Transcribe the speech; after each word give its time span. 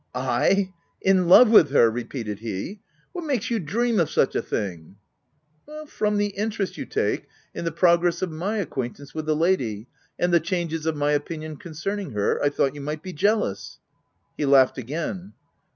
"/ 0.67 0.71
in 1.03 1.27
love 1.27 1.51
with 1.51 1.69
her!" 1.69 1.87
repeated 1.91 2.39
he." 2.39 2.79
What 3.13 3.23
makes 3.23 3.51
you 3.51 3.59
dream 3.59 3.99
of 3.99 4.09
such 4.09 4.35
a 4.35 4.41
thing?" 4.41 4.95
p 5.67 5.67
3 5.67 5.67
106 5.67 5.67
THE 5.67 5.71
TENANT" 5.77 5.89
From 5.99 6.17
the 6.17 6.41
interest 6.41 6.77
you 6.79 6.85
take 6.87 7.27
in 7.53 7.65
the 7.65 7.71
progress 7.71 8.23
of 8.23 8.31
my 8.31 8.57
acquaintance 8.57 9.13
with 9.13 9.27
the 9.27 9.35
lady, 9.35 9.85
and 10.17 10.33
the 10.33 10.39
changes 10.39 10.87
of 10.87 10.95
my 10.97 11.11
opinion 11.11 11.57
concerning 11.57 12.13
her, 12.13 12.41
I 12.41 12.49
thought 12.49 12.73
you 12.73 12.81
might 12.81 13.03
be 13.03 13.13
jealous." 13.13 13.77
He 14.35 14.45
laughed 14.47 14.79
again. 14.79 15.33